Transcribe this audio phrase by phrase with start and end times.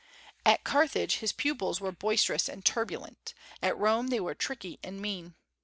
[0.47, 5.35] At Carthage his pupils were boisterous and turbulent; at Rome they were tricky and mean.